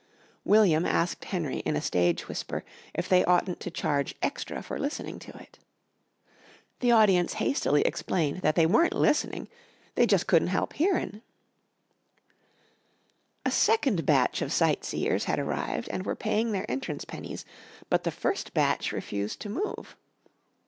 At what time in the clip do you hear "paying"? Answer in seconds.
16.15-16.51